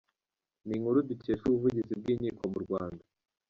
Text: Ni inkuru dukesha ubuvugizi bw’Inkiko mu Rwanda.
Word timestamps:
Ni 0.65 0.73
inkuru 0.77 0.99
dukesha 1.09 1.43
ubuvugizi 1.47 1.93
bw’Inkiko 1.99 2.43
mu 2.53 2.59
Rwanda. 2.65 3.03